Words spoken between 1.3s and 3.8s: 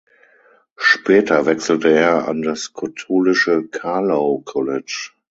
wechselte er an das katholische